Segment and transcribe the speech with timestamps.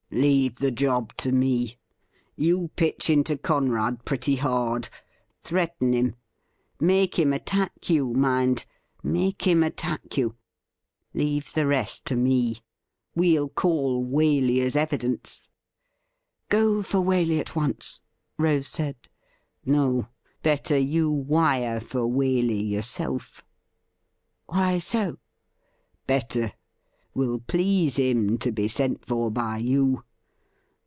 [0.21, 1.77] 'Leave the job to me.
[2.35, 4.89] You pitch into Conrad pretty hard,
[5.39, 6.15] threaten him,
[6.81, 8.65] make him attack you— mind,
[9.01, 10.35] make him attack you.
[11.13, 12.57] Leave the rest to me.
[13.15, 15.47] We'll call Waley as evidence.'
[15.97, 18.01] * Go for Waley at once,'
[18.37, 18.97] Rose said.'
[19.65, 20.09] No.
[20.43, 23.45] Better you wire for Waley yourself.'
[24.47, 25.19] Why so
[26.11, 26.51] ?''Better.
[27.13, 30.01] Will please him to be sent for by you.